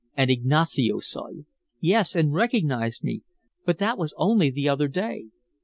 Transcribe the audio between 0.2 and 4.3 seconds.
Ignacio saw you?" "Yes, and recognized me. But that was